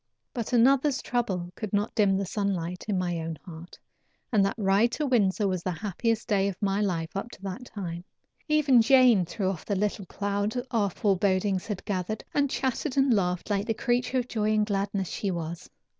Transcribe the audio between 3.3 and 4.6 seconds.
heart, and that